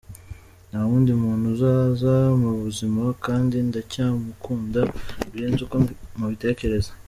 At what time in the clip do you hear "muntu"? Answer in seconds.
1.23-1.45